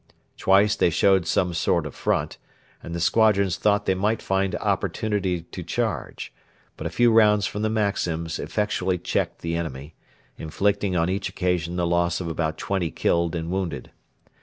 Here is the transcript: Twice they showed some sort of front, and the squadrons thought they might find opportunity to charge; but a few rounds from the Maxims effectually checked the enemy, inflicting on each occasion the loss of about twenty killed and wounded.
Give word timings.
Twice 0.35 0.75
they 0.75 0.89
showed 0.89 1.27
some 1.27 1.53
sort 1.53 1.85
of 1.85 1.93
front, 1.93 2.39
and 2.81 2.95
the 2.95 2.99
squadrons 2.99 3.57
thought 3.57 3.85
they 3.85 3.93
might 3.93 4.19
find 4.19 4.55
opportunity 4.55 5.41
to 5.43 5.61
charge; 5.61 6.33
but 6.75 6.87
a 6.87 6.89
few 6.89 7.11
rounds 7.11 7.45
from 7.45 7.61
the 7.61 7.69
Maxims 7.69 8.39
effectually 8.39 8.97
checked 8.97 9.41
the 9.41 9.55
enemy, 9.55 9.93
inflicting 10.39 10.95
on 10.95 11.07
each 11.11 11.29
occasion 11.29 11.75
the 11.75 11.85
loss 11.85 12.19
of 12.19 12.27
about 12.27 12.57
twenty 12.57 12.89
killed 12.89 13.35
and 13.35 13.51
wounded. 13.51 13.91